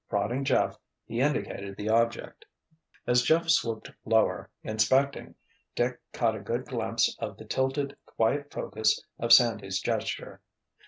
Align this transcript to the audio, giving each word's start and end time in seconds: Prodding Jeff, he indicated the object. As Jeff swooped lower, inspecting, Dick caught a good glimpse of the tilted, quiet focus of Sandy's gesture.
Prodding 0.09 0.45
Jeff, 0.45 0.79
he 1.05 1.19
indicated 1.21 1.77
the 1.77 1.89
object. 1.89 2.43
As 3.05 3.21
Jeff 3.21 3.47
swooped 3.49 3.91
lower, 4.03 4.49
inspecting, 4.63 5.35
Dick 5.75 6.01
caught 6.11 6.35
a 6.35 6.39
good 6.39 6.65
glimpse 6.65 7.15
of 7.19 7.37
the 7.37 7.45
tilted, 7.45 7.95
quiet 8.07 8.51
focus 8.51 8.99
of 9.19 9.31
Sandy's 9.31 9.79
gesture. 9.79 10.41